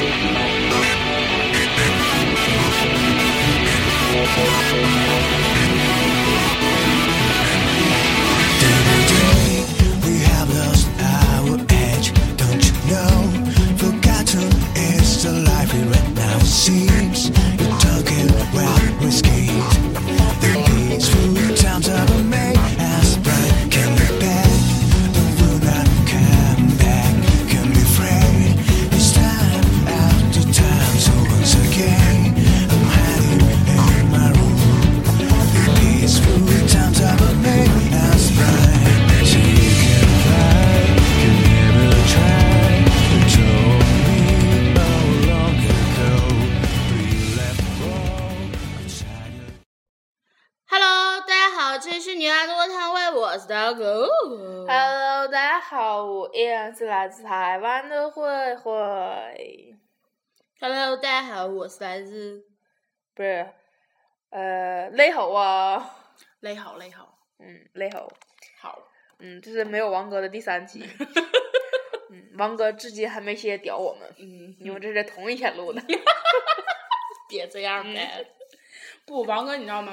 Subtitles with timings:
[0.00, 0.47] Thank.
[56.38, 58.22] 依然是来自台湾的慧
[58.54, 58.72] 慧
[60.60, 62.46] ，Hello，大家好，我是来自
[63.12, 63.52] 不是，
[64.30, 65.96] 呃，雷猴啊，
[66.38, 68.08] 雷好雷好嗯，雷猴，
[68.60, 68.80] 好，
[69.18, 70.86] 嗯，这是没有王哥的第三期，
[72.12, 75.82] 嗯，王哥至今还没歇屌我们，嗯，因为这是同一天录的，
[77.28, 78.24] 别这样呗。
[79.04, 79.92] 不，王哥你知道吗？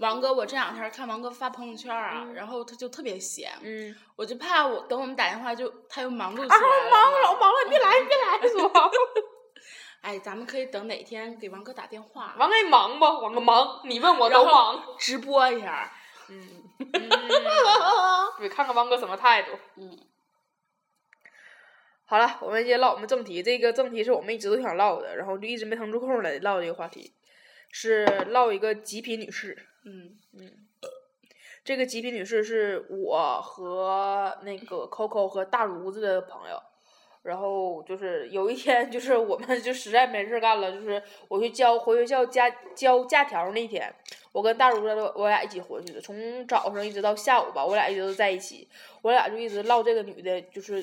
[0.00, 6.90] 王哥，我这两天看王哥发朋友圈啊，然后他就特别闲，嗯，我就怕我等我们打电话就他又忙碌起啊，来了。
[6.90, 8.90] 忙了，我忙了，你别来，你别来，说，
[10.00, 13.04] 哎，咱们可以等哪天给王哥打电话，王哥你忙不？
[13.04, 15.92] 王哥忙，你问我然后都忙，直播一下。
[16.30, 16.62] 嗯，
[18.38, 19.52] 对，看看王哥什么态度。
[19.76, 19.98] 嗯，
[22.06, 23.42] 好了，我们先唠我们正题。
[23.42, 27.12] 这个正题是我们一直都想唠的，然后就一直没腾出空来唠这个话题，
[27.70, 29.66] 是唠一个极品女士。
[29.84, 30.50] 嗯嗯
[31.64, 36.60] 这个极品女士是我和那个 Coco 和大如子的朋友。
[37.22, 43.94] 然后就是有一天， 就是我们就实在没事干了，就是我去交回学校家交假条那天，
[44.32, 48.66] 我跟大如子我俩一起回去的，从早上一直到下午吧，我俩一直都在一起，
[49.02, 50.82] 我俩就一直唠这个女的，就是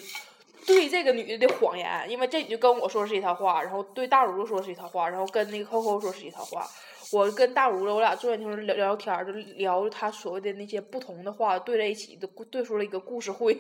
[0.68, 6.70] 对这个女的的谎言，因为这女的跟我说是一套话，然后对大如子说是一套话，然后跟那个 Coco 说是一套话。
[7.14, 13.58] 我跟大吴子，我俩坐在那聊聊天，就聊他所谓的那些不同的话对在一起，都对出了一个故事会。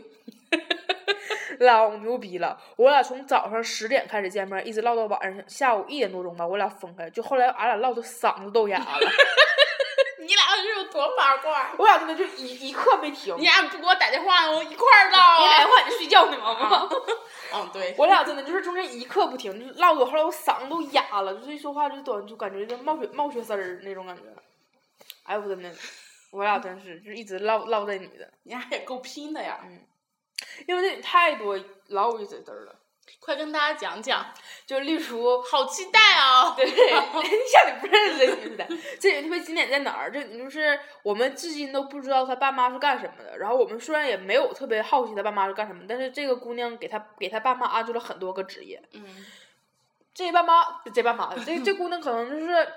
[1.59, 2.59] 老牛逼了！
[2.75, 7.09] 我俩从早上十点开始见面，一直唠到晚上下午一点多钟吧，我俩分开。
[7.09, 8.85] 就后来俺俩唠的嗓子都哑了，
[10.27, 11.71] 你俩是有多八卦？
[11.77, 13.35] 我俩真的就一一刻没停。
[13.37, 15.39] 你俩不给我打电话，我一块儿唠。
[15.39, 16.89] 你打电话你就睡觉呢吗？
[17.53, 17.95] 嗯，对。
[17.97, 24.23] 我俩真的就是中间一刻不停，就是唠的后来我嗓子都哑了，就是一说话就短，就感觉就冒血冒血丝儿那种感觉。
[25.23, 25.71] 哎呦我真的，
[26.31, 29.59] 我俩真是就是一直唠唠这女的，你俩也够拼的呀！
[29.63, 29.79] 嗯
[30.67, 32.75] 因为这女太多老有意思的儿了。
[33.19, 34.25] 快跟大家讲讲，
[34.65, 36.51] 就是例如，好期待啊！
[36.57, 38.67] 对， 像你不认识似的。
[38.99, 40.11] 这也特别经典在哪儿？
[40.11, 43.37] 这女就是我们至今都不知道他爸妈是干什么的。
[43.37, 48.81] 然后我们虽然也没有特别好奇他爸妈是干什么，但是这个姑娘给他给他爸妈安置了很多个职业。
[48.93, 49.25] 嗯，
[50.13, 52.67] 这爸妈，这爸妈，这这姑娘可能就是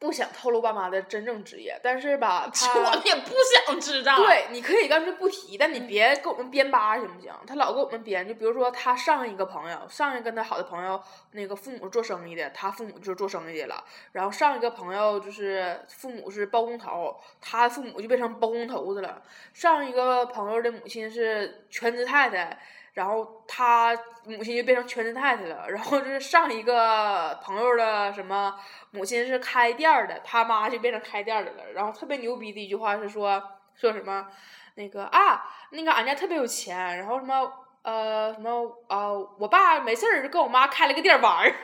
[0.00, 3.34] 不想透露爸妈的真正职业，但是吧，她我们也不
[3.66, 7.30] 想知道。，对，你可以干脆不提，但你别给我们编八行不行？
[7.46, 10.98] 他老给我们编，就比如说他上一个朋友，上一个跟他好的朋友，
[11.32, 13.84] 那个父母是做生意的，他父母就是做生意的了。
[14.12, 19.22] 然后上一个朋友就是父母是包工头，他父母就变成包工头子了。
[19.52, 22.58] 上一个朋友的母亲是全职太太，
[23.00, 23.96] 然后他
[24.26, 25.70] 母亲就变成全职太太了。
[25.70, 28.54] 然后就是上一个朋友的什么
[28.90, 31.72] 母亲是开店儿的，他妈就变成开店儿的了。
[31.72, 33.42] 然后特别牛逼的一句话是说
[33.74, 34.28] 说什么
[34.74, 37.50] 那个啊，那个俺家特别有钱，然后什么
[37.82, 38.50] 呃什么
[38.88, 39.08] 啊、
[39.38, 41.54] 我爸没事儿就跟我妈开了个店儿玩儿。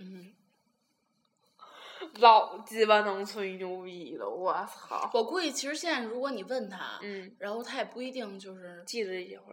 [0.00, 0.32] 嗯，
[2.22, 5.10] 老鸡巴能吹牛逼了，我操！
[5.12, 9.46] 我估计其实现在如果你问他，嗯，然后他也不一定就是，记着这些话。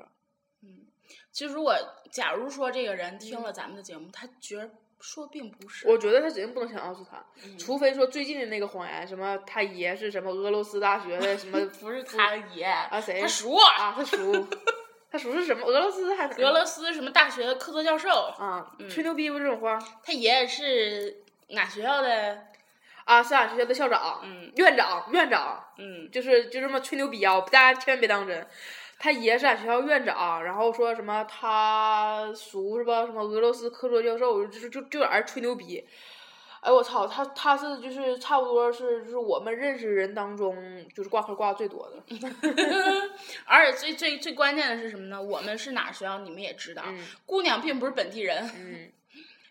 [1.32, 1.76] 其实如果
[2.12, 4.70] 假如说这个人听了咱们的节目，他觉得
[5.00, 14.48] 说并不是，我觉得他指定不能想到是他，嗯除非说最近的那个谎言，什么他爷是什么俄罗斯大学的什么 不是他爷，啊谁他叔，啊，他叔，
[15.12, 18.72] 他叔是什么俄罗斯还是俄罗斯什么大学的客座教授，啊？
[18.80, 22.46] 嗯吹牛逼不这种话他爷爷是俺学校的，
[23.06, 23.22] 啊？
[23.24, 27.42] 是俺学校的校长、嗯院长、院长，嗯就是就这么吹牛逼啊！
[27.42, 28.48] 大家千万别当真。
[29.04, 33.06] 他爷是俺学校院长，然后说什么他叔是吧？
[33.06, 35.86] 什么俄罗斯客座教授，就是就就在那儿吹牛逼。
[36.62, 40.56] 哎我操，他他是就是差不多是就是我们认识人当中
[40.96, 42.18] 就是挂科挂的最多的。
[43.44, 45.22] 而且最最最关键的是什么呢？
[45.22, 48.90] 我们是哪学校，你们也知道，嗯姑娘并不是本地人，嗯，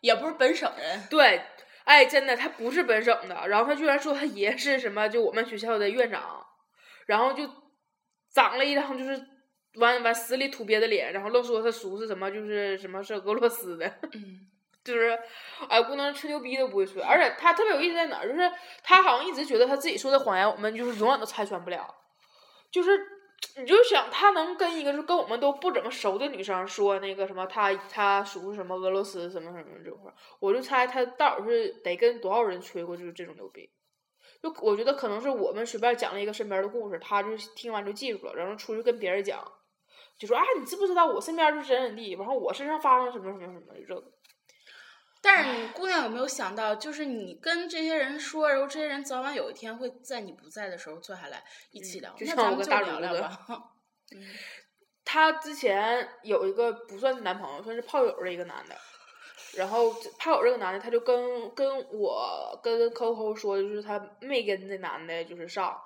[0.01, 1.03] 也不是本省人。
[1.11, 1.43] 对，
[1.85, 6.47] 哎，真的，他不是本省的，然后他居然说他爷是什么，就我们学校的院长，
[7.05, 7.47] 然后就
[8.31, 9.23] 长了一张就是
[9.77, 13.87] 完完死里吐鳖的脸，然后愣说他叔是什么，就是什么是俄罗斯的。
[14.13, 14.47] 嗯，
[14.85, 15.19] 就是，
[15.69, 18.51] 哎，姑娘吹牛逼都不会吹，而且他特别有意思在哪儿，就是
[18.83, 21.95] 他好像一直觉得他自己说的谎言，我们就是永远都拆穿不了。
[22.71, 22.99] 就是，
[23.57, 33.71] 你就想他能跟一个就跟我们都不怎么熟的女生说那个什么，他他属于什么俄罗斯什么什么这块儿，我就猜他到底是得跟多少人吹过就是这种牛逼。
[34.43, 39.41] 就我觉得可能是我们随便讲了一个身边的故事，他就听完就记住了，然后出去跟别人讲，
[40.23, 44.03] 就说啊，你知不知道我身边就是怎怎地，然后我身上发生什么什么什么这个。
[45.21, 51.43] 但是你姑娘有没有想到，就是你跟这些人说，然后这些人早晚有一天会在你不在的时候坐下来
[51.73, 53.39] 一起聊，就像我跟那咱们就大聊聊吧。
[55.05, 58.77] 她之前有一个不算是男朋友，算是炮友的一个男的，
[59.57, 65.77] 然后炮友这个男的，他就跟跟我跟 Coco 说，就是他没跟那男的就是上，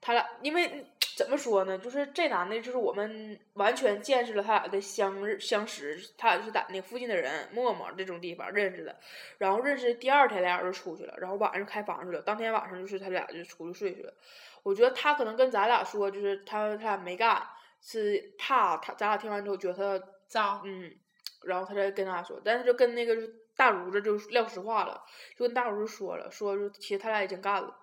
[0.00, 8.94] 他俩因为怎么说呢，就是这男的，就是我们完全见识了他俩的相日相识，他俩就是在那附近的人陌陌这种地方认识的，
[9.38, 14.12] 然后认识第二天俩人就出去了，然后晚上开房去了，当天晚上就是他俩就出去睡去了。
[14.62, 17.42] 我觉得他可能跟咱俩说，就是他他俩没干，
[17.80, 20.92] 是怕他咱俩听完之后觉得他脏，嗯，
[21.44, 23.16] 然后他才跟他说，但是就跟那个
[23.56, 25.02] 大如子就撂实话了，
[25.34, 27.74] 就跟大如子说了，说就其实他俩已经干了。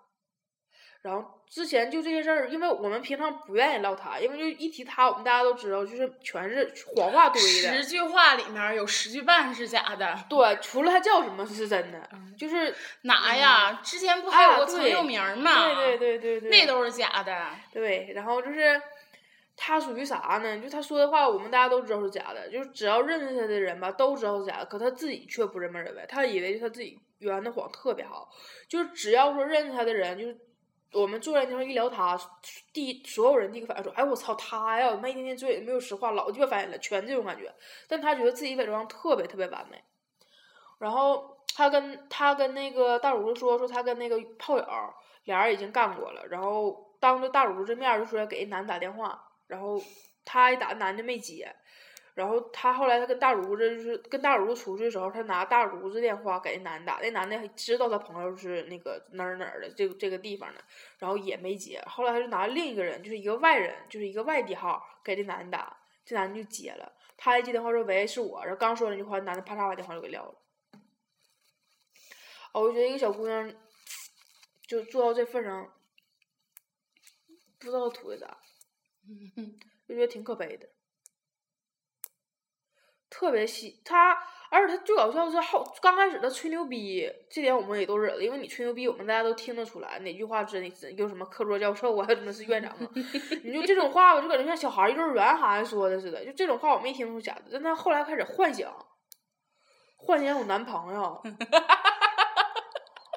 [1.04, 7.76] 然后之前就这些事儿，因为我们平常不愿意唠他，因为就一提他，我们大家都知道，就是全是谎话堆的。
[7.76, 10.18] 十句话里面有十句半是假的。
[10.30, 13.82] 对，除了他叫什么是真的，就是哪呀？
[13.84, 15.76] 之前不还有个曾有名儿吗？
[15.76, 17.50] 对对对对对，那都是假的。
[17.74, 18.82] 对，然后就是
[19.58, 20.58] 他属于啥呢？
[20.60, 28.30] 就他说的话，我们大家都知道是假的，就是只要认识他的人吧，都知道是假的，可他自己却不这么认为，他以为他自己圆的谎特别好，
[28.70, 30.38] 就是只要说认识他的人，就是。
[30.94, 32.18] 我们坐在那地方一聊他，
[32.72, 34.88] 第所有人第一个反应说：“哎，我操他呀！
[34.90, 37.54] 我妈一天天嘴没有实话，老鸡巴烦人了。”全这种感觉。
[37.88, 39.84] 但他觉得自己伪装特别特别完美。
[40.80, 44.66] 然后他跟他跟那个大如说说他跟那个炮友
[45.24, 49.82] 俩人已经干过了，然后当着大如这面就说要给一男的打电话，然后
[50.26, 51.56] 他一打男的没接，
[52.14, 60.64] 然后他后来他跟大如子就是跟大如子出去的时候，他拿大如子电话给那男的打，那男的还知道他朋友是那个哪儿哪儿的这个这个地方的，
[61.00, 65.76] 然后也没接，后来他就拿另一个人就是一个外人，就是一个外地号给这男的打，
[66.06, 70.36] 这男的就接了，他一接电话说喂是我，然后刚说那句话，男的啪嚓把电话就给撂了。
[72.52, 73.52] 哦，我就觉得一个小姑娘
[74.68, 75.74] 就做到这份上，
[77.58, 78.38] 不知道图的啥，
[79.88, 80.70] 就觉得挺可悲的。
[83.14, 84.18] 特别喜，他，
[84.50, 92.90] 而且他最搞笑的是后刚开始他吹牛逼，这点我们也都忍了，因为你吹牛逼，我们大家都听得出来哪句话真的，有什么课桌教授啊， 什么是院长啊，
[93.46, 98.74] 你就这种话，我就感觉像小孩幼儿园孩子说的似的，就这种话我没听出假的，但他后来开始幻想，
[99.96, 101.02] 幻想有男朋友，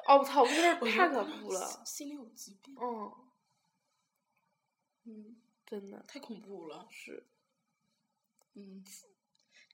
[0.07, 2.75] 哦我操，这事儿太可怖了，心里有疾病。
[2.79, 3.11] 嗯，
[5.05, 6.85] 嗯，真的太恐怖了。
[6.91, 7.25] 是，
[8.53, 8.83] 嗯，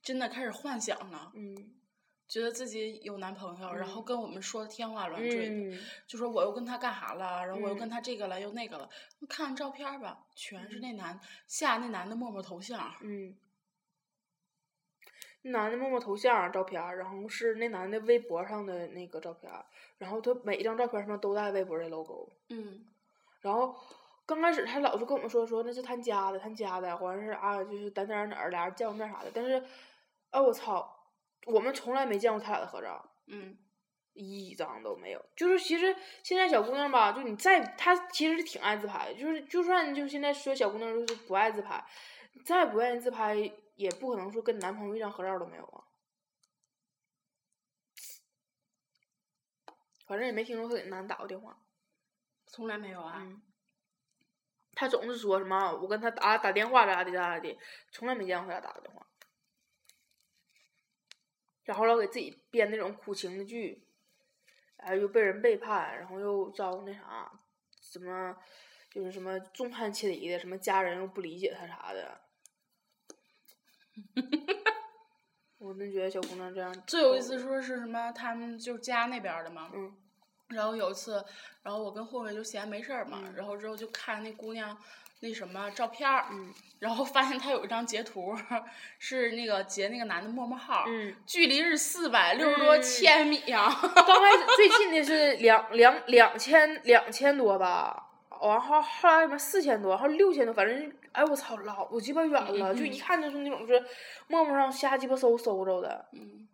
[0.03, 1.73] 真的开始幻想了，嗯
[2.27, 8.89] 觉得自己有男朋友，然后跟我们说的天花乱坠的，嗯就说我又跟他干啥了，然后我又跟嗯他这个了，又那个了。
[9.29, 12.93] 看看照片吧，全是那男下那男的陌陌头像。
[13.01, 13.35] 嗯。
[15.43, 19.51] 那男的陌陌头像照片，然后是那男的微博上的那个照片，
[19.97, 22.85] 然后他每一张照片上面都带微博的 logo，嗯
[23.41, 23.75] 然后
[24.25, 29.61] 刚开始他老是跟我们说说那是他家的，他家的，或者是啊，就是在哪儿哪儿俩人见过面啥的，但是，
[30.33, 31.11] 啊我操，
[31.45, 33.55] 我们从来没见过他俩的合照，嗯
[34.13, 35.23] 一张都没有。
[35.35, 41.85] 就是其实现在小姑娘吧，就你再她其实是挺爱自拍的，就是就算就现在说小姑娘就是不爱自拍，
[42.43, 43.35] 再不愿意自拍，
[43.75, 45.83] 也不可能说跟男朋友一张合照都没有啊。
[50.07, 51.57] 反正也没听说她给男打过电话。
[52.47, 53.17] 从来没有啊。
[53.19, 53.41] 嗯，
[54.75, 57.57] 他总是说什么我跟他打打电话咋的咋的，
[57.91, 59.07] 从来没见过他俩打过电话。
[61.63, 63.87] 然后老给自己编那种苦情的剧，
[64.77, 67.31] 哎又被人背叛，然后又遭那啥，
[67.81, 68.37] 什么
[68.89, 72.21] 就是什么众叛亲离的，什么家人又不理解他啥的。
[75.59, 78.11] 我真觉得小姑娘这样最有意思说是什么？
[78.11, 79.71] 他们就家那边的嘛。
[79.73, 79.95] 嗯
[80.49, 81.23] 然后有一次，
[81.63, 84.77] 然后我跟慧慧就闲没事儿嘛，嗯然后之后就看那姑娘
[85.21, 88.35] 那什么照片儿，嗯然后发现她有一张截图，
[88.99, 98.09] 是那个截那个男的陌陌号，嗯，距离是四百六十多嗯千米呀、刚开始最近的是两两两千两千多吧，
[98.41, 103.81] 完后后来什么四千多，后来六千多，反正哎我操老我鸡巴远了，就一看就是那种是
[104.27, 106.45] 陌陌上瞎鸡巴搜搜着的，嗯，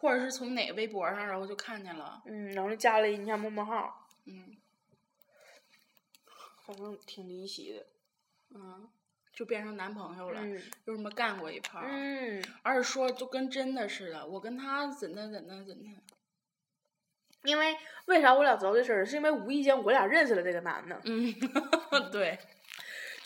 [0.00, 4.56] 或者是从哪个微博上，然后就看见了，嗯，然后就加了人家陌陌号，嗯。
[6.64, 7.86] 反正挺离奇的，
[8.54, 8.86] 嗯，
[9.32, 15.88] 就变成男朋友了，嗯又什么干过一炮，嗯，而且说就跟真的似的，我跟他怎的怎的怎的，
[17.44, 17.74] 因为
[18.04, 21.00] 为啥我俩知道这事儿，是因为无意间我俩认识了这个男的。
[21.04, 21.34] 嗯，
[22.12, 22.38] 对，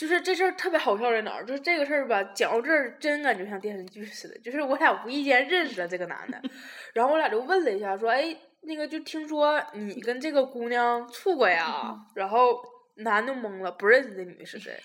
[0.03, 1.47] 就是这事儿特别好笑在哪儿？
[1.47, 4.37] 就是这个事儿吧，讲到这儿真感觉像电视剧似的。
[4.41, 6.43] 就是我俩无意间认识了这个男的，
[6.93, 12.61] 然后我俩就问了一下，说：“哎，那个就听说你跟这个姑娘处过呀？”然后
[12.97, 14.75] 男的懵了，不认识这女的是谁。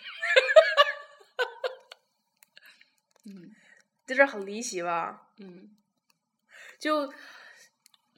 [3.25, 3.49] 嗯
[4.05, 5.29] 这事儿很离奇吧？
[5.39, 5.71] 嗯
[6.79, 7.11] 就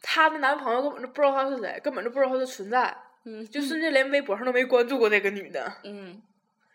[0.01, 5.77] 她的男朋友根本就不知道她是谁，根本就不知道她的存在，嗯，就甚至连微博上都没关注过这个女的。
[5.85, 6.21] 嗯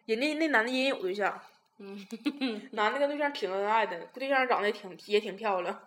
[0.06, 1.40] 人家那男的也有对象，
[1.78, 2.06] 嗯
[2.72, 5.80] 男的跟对象挺恩爱的，对象长得也挺也挺漂亮。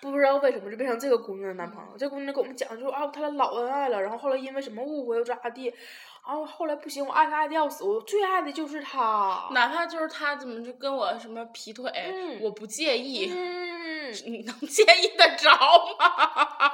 [0.00, 1.96] 不知道为什么就变成这个姑娘的男朋友。
[1.98, 5.68] 这姑娘给我们讲，就说啊，他俩老恩爱了，然后后来因为什么误会又咋地，
[6.22, 9.48] 啊后后来不行，我爱他爱的要死，我最爱的就是他。
[9.52, 15.50] 哪怕就是他怎么就跟我什么劈腿，嗯我不介意，嗯， 你能介意得着
[15.98, 16.70] 吗？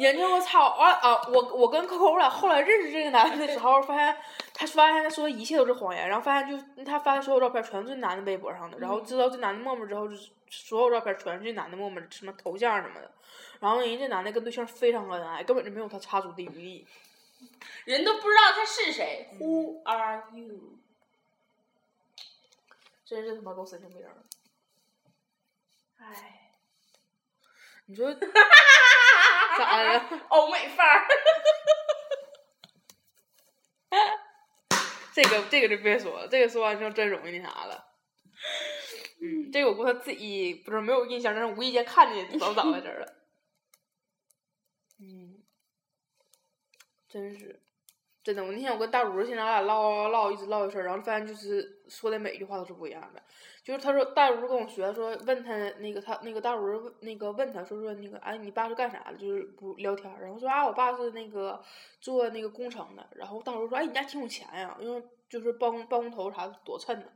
[0.00, 1.28] 人家我操啊啊！
[1.28, 4.16] 我我跟 Coco 我俩后来认识这个男的的时候，发现
[4.54, 13.10] 他发现他说的一切都是谎言，然后发现就他发的所有照片全是这男的微博上的，然后知道这男的陌陌之后，就是所有照片全是这男的陌陌什么头像什么的，
[13.60, 16.88] 然后人家这男的跟对象非常恩爱，根本就没有他插足的余地。
[17.84, 20.78] 人都不知道他是谁，Who are you？
[23.04, 24.08] 真是他妈够神经病的。
[25.98, 26.52] 唉，
[27.84, 28.10] 你说
[29.60, 30.18] 咋的？
[30.28, 31.06] 欧美范儿。
[35.12, 37.84] 这个这个就别说了，这个说完之后真容易那啥了。
[39.20, 43.12] 嗯，这个我估计他自己不是没有印象，但是无意间看见早早在这儿了。
[45.00, 45.42] 嗯，
[47.08, 47.60] 真是，
[48.34, 48.44] 真的。
[48.44, 53.22] 我那天我跟大如现在俺俩唠唠唠，一直唠一事儿，然后发现就是说的每一句话都是不一样的。
[53.62, 59.18] 就是他说大如跟我学说，问他那个他那个大如问那个问他说说那个哎你爸是干啥的？
[59.18, 61.62] 就是不聊天儿，然后说啊我爸是那个
[62.00, 67.06] 做那个工程的，然后大如说哎你家挺有钱呀，因为就是包工包工头啥的多趁的，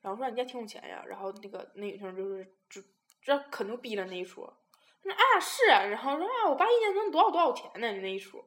[0.00, 2.80] 然后说你家挺有钱呀，然后那个那女生就是就
[3.22, 4.52] 这可牛逼了那一说，
[5.02, 7.92] 那啊是，然后说啊我爸一年挣多少多少钱呢？
[8.00, 8.44] 那一说，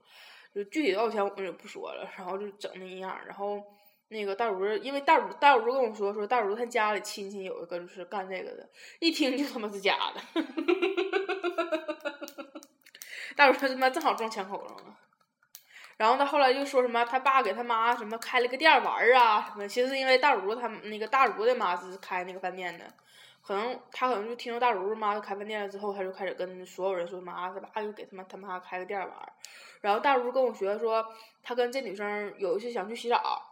[0.58, 3.62] 就具体多少钱我们就不说了，然后就整那样，然后。
[4.10, 8.66] 那个大如，因为大如大如跟我说说，大如他家里亲戚有一个就是干这个的，
[9.00, 10.44] 一听就他妈是假的。
[13.36, 14.98] 大如他他妈正好撞枪口上了。
[15.98, 22.86] 然后他后来就说什么他爸给他妈什么开了个店玩儿啊什么，其实是因为大如他那个大如的妈是开那个饭店的，
[23.42, 29.34] 可能他可能就听说大如妈开饭店了之后，他就开始跟所有人说妈他爸就给他妈他妈开个店玩儿。
[29.82, 31.06] 然后大如跟我学说，
[31.44, 33.44] 他跟这女生有一次想去洗澡。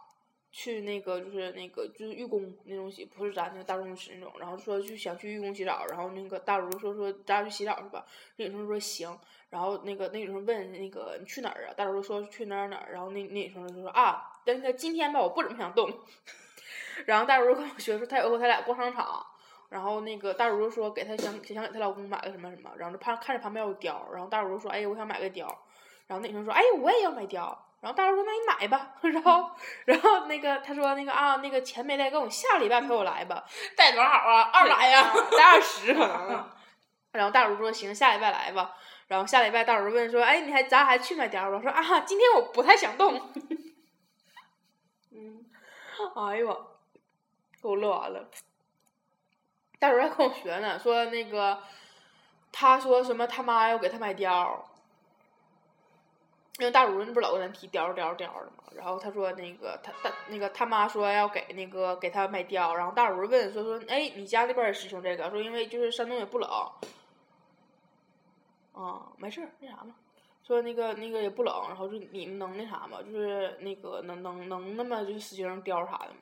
[0.52, 8.06] 去那个就是那个就是浴宫那种洗，不是咱那个大众池那种，然后说去想去浴宫洗澡，然后那个大如说说咱俩去洗澡是吧？
[8.36, 9.18] 那女生说行，
[9.50, 11.74] 然后那个那女生问那个你去哪儿啊？
[11.76, 15.92] 大如说去哪儿哪儿，然后那那女生就说啊，那个今天吧我不怎么想动，
[17.04, 19.26] 然后大如跟我学说他有和他俩逛商场，
[19.68, 25.54] 然后那个大如说给她想想给她老公买个什么什么，然后就看看着旁边有貂，然后大如说哎我想买个貂，
[26.06, 27.56] 然后那女生说哎我也要买貂。
[27.78, 29.50] 然后大如说：“那你买吧。”然后，
[29.84, 33.44] 然后那个他说：“那个啊，那个钱没带够，下礼拜陪我来吧。
[33.76, 34.40] 带多少啊？
[34.52, 35.12] 二百呀？
[35.36, 36.50] 带二十可能。
[37.12, 38.74] ”然后大如说：“行，下礼拜来吧。”
[39.06, 43.20] 然后下礼拜大如问说：“哎，你还咱还去买貂吧？”说：“啊，今天我不太想动。”
[45.12, 45.44] 嗯，
[46.16, 46.66] 哎呦，
[47.62, 48.28] 给我乐完了。
[49.78, 51.62] 大如还跟我学呢，说那个
[52.50, 54.58] 他说什么他妈要给他买貂。
[56.58, 65.28] 因为大如不是老跟咱提貂貂貂的嘛，然后他说那个他他那个他妈说要给那个给他买貂，然后大如问说说哎你家那边也实行这个？
[65.28, 66.50] 说因为就是山东也不冷，
[68.72, 69.94] 啊没事儿那啥嘛，
[70.46, 76.20] 说那个那个也不冷，然后就你们能那啥嘛，就是那个能能能那么就实行貂啥的嘛，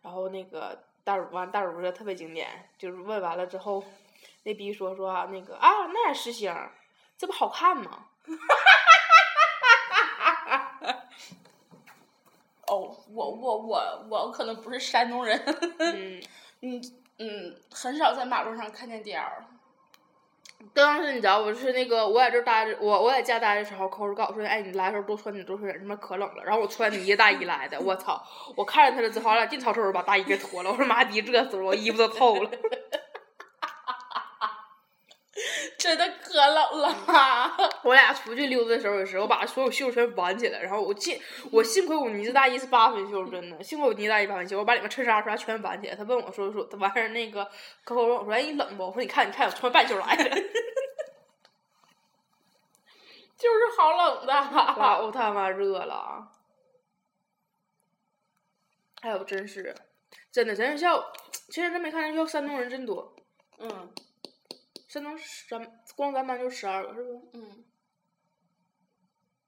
[0.00, 3.84] 然后那个大如完大如说特别经典，就是问完了之后，
[4.44, 6.54] 那逼说说啊那个啊那也实行，
[7.18, 8.06] 这不好看吗？
[12.66, 15.40] 哦，我我我我可能不是山东人，
[15.78, 16.20] 嗯，
[16.62, 16.82] 嗯
[17.18, 19.44] 嗯，很少在马路上看见点儿。
[20.74, 26.42] 当时你知道，我是那个我在这儿待着，我我在家待的时候，扣儿告诉我说，哎，你来的时候多穿点，多穿点，他妈可冷了。
[26.44, 28.20] 然后我穿呢子大衣来的，我操！
[28.56, 32.50] 我看着他了之后，俺俩进超市，我把大衣给脱了，我说妈逼，热死了，我衣服都透了。
[35.78, 37.56] 真的可冷了。
[37.84, 41.20] 我俩出去溜达的时候也是，我把所有袖全挽起来，然后我幸
[41.52, 45.94] 我幸亏我呢子大衣是八分袖，真的，幸亏我呢子大衣八分袖，我把里面衬衫啥全挽起来。
[45.94, 47.44] 他问我说说，他完事儿那个
[47.84, 48.86] 扣扣问我说，哎，你冷不？
[48.86, 50.24] 我说你看你看，我穿半袖来的。
[53.36, 54.32] 就是好冷的。
[54.32, 56.32] 老他妈热了。
[59.02, 59.74] 哎呦，真是，
[60.32, 61.12] 真的，咱学校
[61.50, 63.14] 现在真没看见学校山东人真多。
[63.58, 63.92] 嗯
[64.96, 65.14] 山东
[65.46, 67.28] 咱光咱班就十二个，是不？
[67.34, 67.64] 嗯，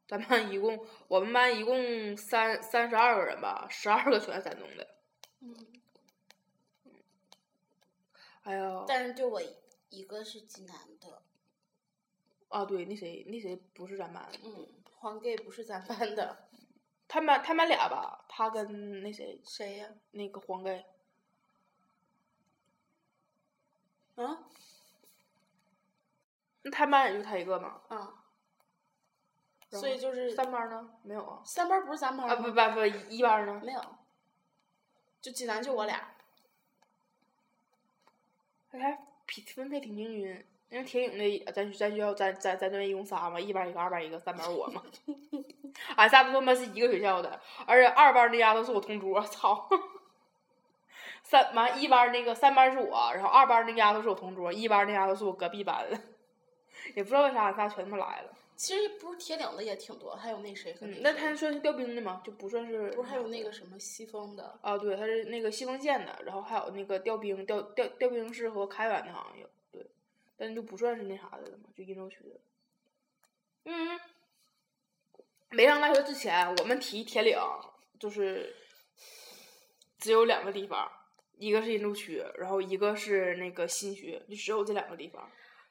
[0.06, 4.86] 咱班一共，我们班一共三三十二个人吧，十二个全是山东的。
[5.40, 5.66] 嗯，
[8.42, 9.40] 哎呀，但是就我
[9.88, 11.22] 一个是济南的。
[12.48, 16.46] 啊，对，那谁那谁不是咱班的，嗯，黄 gay 不是咱班的。
[17.06, 19.88] 他们他们俩吧，他跟那谁谁呀？
[20.10, 20.84] 那个黄盖，
[24.16, 24.44] 啊
[26.68, 27.80] 那他班也就他一个嘛。
[27.88, 28.14] 啊。
[29.70, 30.88] 然后所以就是三班呢？
[31.02, 31.40] 没有啊。
[31.44, 33.60] 三班不是三班啊不不不，一班呢？
[33.64, 33.80] 没有，
[35.20, 36.14] 就济南就我俩。
[38.70, 40.46] 他还匹分配挺均匀。
[40.70, 44.82] 因为铁影的，咱咱学校咱咱咱这边一共仨嘛，一班一个，二班一个，三班我嘛。
[45.96, 49.66] 俺仨都他妈是一个学校的，而且二班那丫头是我同桌，操！
[51.22, 55.98] 三完一班那个三班是我，然后二班那个丫头是我同桌，一班那丫头是我隔壁班的。
[56.94, 58.34] 也不知道为啥俺仨全他妈来了。
[58.56, 62.20] 其实不是铁岭的也挺多，还有那谁和嗯，那那他算是调兵的吗？
[62.24, 62.90] 就不算是。
[62.90, 64.58] 不是还有那个什么西丰的？
[64.62, 69.86] 啊，对，他是那个西丰县的，然后还有那个调兵调调调兵市和开原的好像有，对，
[70.36, 72.40] 但就不算是那啥的了嘛，就鄞州区的。
[73.66, 74.00] 嗯，
[75.50, 77.38] 没上大学之前，我们提铁岭
[78.00, 78.56] 就是
[80.00, 80.90] 只有两个地方，
[81.36, 85.30] 一个是鄞州区，然后一个是那个新区，就只有这两个地方。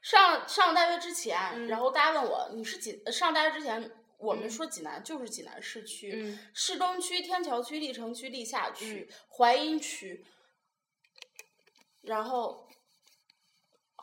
[0.10, 10.26] 上上大学之前，嗯然后大家问我你是济上大学之前，我们嗯说济南就是济南市区，嗯市中区、天桥区、历城区、历下区、嗯淮阴区。
[12.04, 12.70] 然后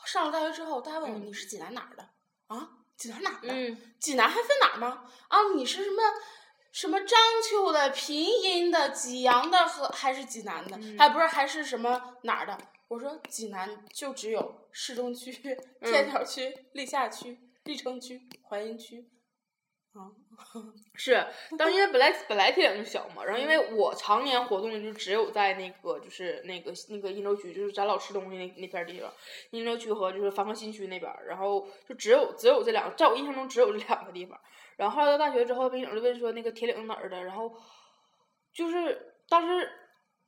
[0.04, 2.10] 上了大学之后，大家问我嗯你是济南哪儿的？
[2.48, 3.48] 啊，济南哪儿的？
[3.50, 5.10] 嗯，济南还分哪儿吗？
[5.28, 6.02] 啊，你是什么
[6.70, 10.76] 什么章丘的、平阴的、济阳的和还是济南的？
[10.76, 12.58] 嗯还不是还是什么哪儿的？
[12.88, 15.32] 我说济南就只有市中区、
[15.80, 19.10] 天桥区、历下区、历城区、淮阴区。
[19.94, 20.10] 啊，
[20.94, 21.24] 是，
[21.56, 29.12] 当因为本来本来铁岭就小嘛，然后因为我常年活动就只有在那个就是那个那个鄞州区，就是咱老吃东西那那片儿地方，
[29.52, 34.36] 鄞州区和就是繁华新区那边儿，然后就只有只有这两个，在我印象中只有这两个地方。
[34.76, 37.54] 然后后来到大学之后，民警就问说那个铁岭哪儿的，然后
[38.52, 39.70] 就是当时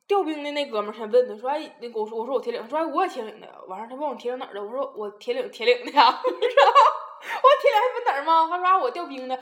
[0.07, 8.47] 调兵的那哥们儿先问的说，哎，那个我说我说我铁岭，说哎我也铁岭的，完事儿他问我铁岭哪儿的，我说我铁岭铁岭的呀， 我说我铁岭还分哪儿吗？
[8.49, 9.37] 他说啊我调兵的，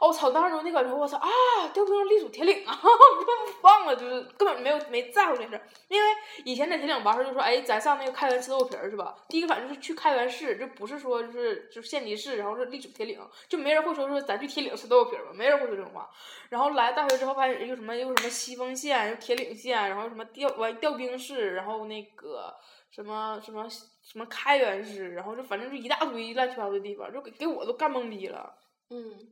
[0.00, 0.30] 哦我操！
[0.30, 1.28] 当时我那感觉我操啊，
[1.74, 6.08] 调兵隶属铁岭啊， 我忘了，就是根本没有没在乎这事儿，因为
[6.44, 9.14] 以前在铁岭玩儿就说，哎，咱上那个开元吃豆皮儿是吧？
[9.28, 16.08] 第一个反正就是去开元市，就不是说就是就是县级市，然后是隶属铁岭，就没人会说说咱去铁岭吃豆皮儿吧，没人会说这种话。
[16.48, 22.54] 然后来大学之后发现又什么又什么西丰县，又铁岭县，然后什么调完调兵市，然后那个
[22.90, 28.54] 什么什么什么开元市，然后就反正就一大堆乱七八糟的地方，就给给我都干懵逼了。
[28.90, 29.28] 嗯，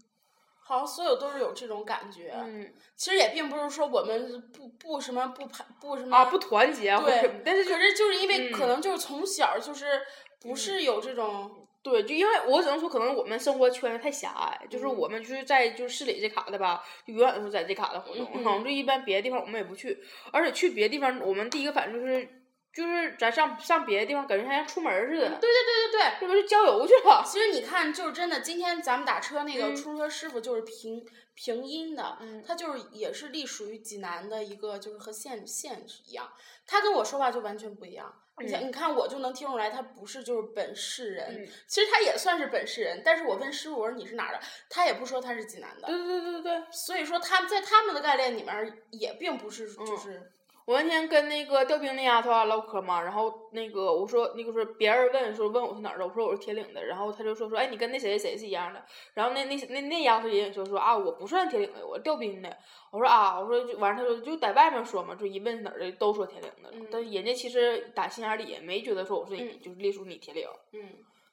[0.66, 2.32] 好像所有都是有这种感觉。
[2.34, 2.74] 嗯。
[2.96, 10.00] 其实也并不是说我们不不什么不排不什么啊，不团结对，，但是就可是就是因为嗯可能就是从小就是
[10.40, 11.50] 不是有这种
[11.82, 14.96] 对，就因为我只能说，可能我们生活圈子太狭隘，就是嗯。
[14.96, 19.96] 我们就是在就是市里这卡的吧，就永远都是在这卡的活动，嗯可能就一般别的地方我们也不去，
[20.32, 22.28] 而且去别的地方，我们第一个反应就是
[22.76, 26.12] 就是咱上上别的地方，感觉像出门似的，对对对对对。
[26.20, 27.24] 这不是郊游去了？
[27.24, 31.02] 其实你看，就是真的，今天咱们打车那个嗯出租车师傅就是平
[31.34, 36.30] 平阴的，嗯他就是也是隶属于济南的一个，就是和县县是一样。
[36.66, 38.14] 他跟我说话就完全不一样。
[38.38, 41.44] 你想，嗯你看我就能听出来，他不是就是本市人。
[41.44, 45.88] 嗯其实他也算是本市人，但是我问师傅我说你是哪儿的，他也不说他是济南的。
[45.88, 50.32] 对对对对对，所以说他在他们的概念里面也并不是就嗯是，
[50.66, 62.56] 我那天跟那个调兵那丫头啊唠嗑嘛，然后那个我说那个说别人问说问我是哪儿的，我说我是铁岭的，然后他就说说哎你跟那谁谁谁是一样的，然后那那那那丫头也说说啊我不算铁岭的，我调兵的，
[62.90, 70.80] 我说啊我说就完事他说就在外面说嘛，就一问哪儿的都说铁岭的，但是人家其实打心眼里也没觉得说我是你、嗯就是隶属你铁岭，嗯，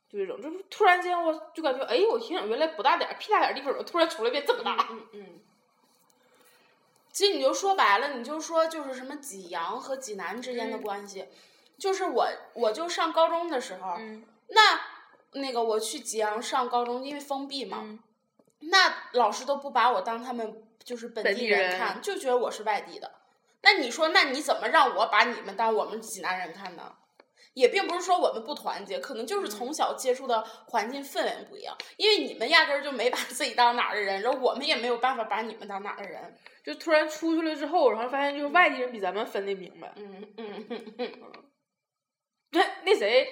[0.07, 4.89] 就这种，就是突然间我就感觉哎我铁岭原来不大点儿屁大点儿地方，怎么突然出来变这么大？
[4.91, 5.25] 嗯嗯。
[7.13, 11.30] 其实你就说白了，你就说就是什么济阳和济南之间的嗯关系，
[11.78, 17.99] 就是我我就上高中的时候，嗯那那个我去济阳上高中，因为封闭嘛，嗯
[18.60, 23.12] 那老师都不把我当他们就是本地人看，就觉得我是外地的。
[23.62, 26.95] 那你说，那你怎么让我把你们当我们济南人看呢？
[27.53, 36.35] 也并不是说我们不团结，可能就是从小接触的环境氛围不一样，因为你们压根儿就没把自己当哪儿的人，然后我们也没有办法把你们当哪儿的人。
[36.63, 39.91] 就突然出去了之后，然后发现就是外地人比咱们分的明白。
[39.97, 41.11] 嗯嗯嗯嗯
[42.51, 43.27] 那那谁，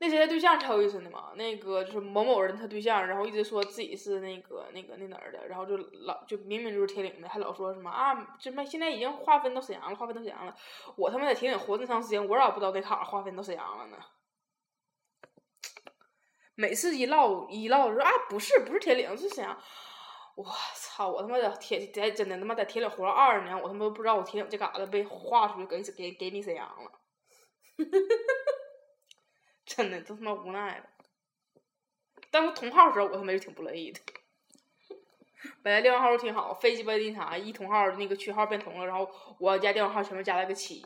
[0.00, 1.32] 那谁的对象超有意思的嘛？
[1.34, 10.54] 那个就是某某人他对象，然后一直说自己是那个那个那哪儿的，然后就老就明明就是铁岭的，还老说什么啊，什么现在已经划分到沈阳了，划分到沈阳了。
[10.96, 13.96] 我他妈在铁岭活那么长时间，我咋不知道那坎儿划分到沈阳了呢？
[16.54, 19.56] 每次一唠一唠说啊，不是不是铁岭是沈阳，
[20.36, 21.08] 我操！
[21.08, 26.92] 我他妈在铁在真的他妈在铁岭活了二十年，我他妈都不知道我铁岭这嘎达被划出去给给给你沈阳了。
[29.78, 30.84] 真的，都他妈无奈了。
[32.32, 34.00] 但我同号的时候，我他妈就挺不乐意的。
[35.62, 40.84] 本来电话号都挺好，飞鸡巴那啥，一同号那个区号变同了，然后我家电话号前面加了个七。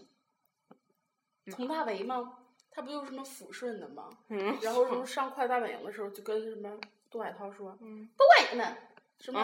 [1.46, 2.38] 佟大为吗？
[2.70, 4.10] 他不就是什么抚顺的吗？
[4.28, 6.78] 嗯，然后什么上快乐大本营的时候，就跟什么
[7.10, 8.76] 杜海涛说，嗯不管你们，
[9.18, 9.42] 什么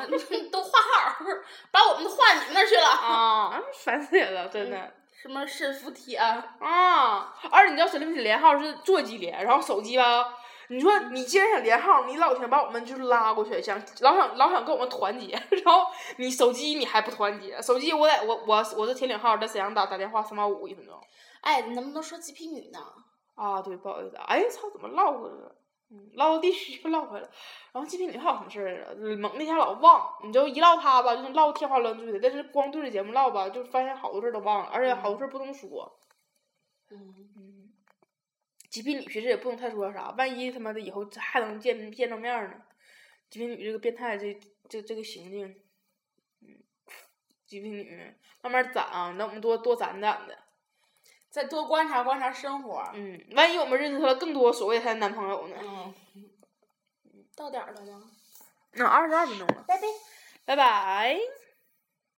[0.53, 2.87] 都换号儿，把我们都换你们那去了。
[2.87, 4.95] 啊，烦死人了，真的。
[5.21, 7.35] 什么沈福铁啊，啊！
[7.51, 10.33] 而且你知道沈林铁连号是座机连，然后手机吧，
[10.69, 15.33] 你说你既然想连号，你老想把我们就是拉过去，想老想老想跟我们团结，
[15.65, 15.87] 然后
[16.19, 20.95] 你手机你还不团结，手机我在我我我是铁岭号，在沈阳打打电话三毛五一分钟。
[21.41, 22.79] 哎，你能不能说极品女呢？
[23.35, 25.55] 啊，对，不好意思啊，哎操，怎么唠回来了？
[25.91, 27.31] 嗯，唠到地区又唠回来了。
[27.73, 32.21] 然后极品女还有什么事儿猛那下老忘，你就一唠她吧，就是唠天花乱坠的。
[32.21, 36.01] 但是光对着节目唠吧，就发现好多事儿都忘了，而且好多事儿不能说。
[36.91, 37.73] 嗯，嗯，
[38.69, 42.63] 极品女其实也不能太说啥，万一他妈的以后还能见见着面儿呢？
[43.31, 45.49] 极品女这个变态这这这个行径，
[46.43, 46.49] 嗯，
[47.47, 50.48] 极品女慢慢攒啊，那我们多多攒攒的。
[51.31, 52.83] 再多观察观察生活。
[52.95, 55.57] 嗯，万一我们认识了更多所谓她的男朋友呢？
[55.63, 55.95] 嗯，
[57.37, 58.11] 到点儿了吗？
[58.73, 59.83] 那二十二分钟了，拜拜。
[60.45, 61.19] 拜拜。